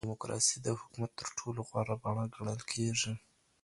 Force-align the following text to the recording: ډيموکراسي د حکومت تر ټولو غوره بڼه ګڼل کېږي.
ډيموکراسي 0.05 0.57
د 0.61 0.67
حکومت 0.79 1.11
تر 1.19 1.27
ټولو 1.37 1.59
غوره 1.69 1.95
بڼه 2.03 2.23
ګڼل 2.35 2.59
کېږي. 2.71 3.13